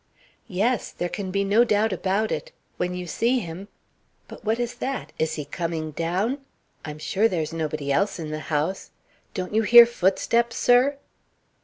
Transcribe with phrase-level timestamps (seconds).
[0.47, 2.51] "Yes; there can be no doubt about it.
[2.77, 3.67] When you see him
[4.27, 5.11] but what is that?
[5.19, 6.39] Is he coming down?
[6.83, 8.89] I'm sure there's nobody else in the house.
[9.35, 10.97] Don't you hear footsteps, sir?"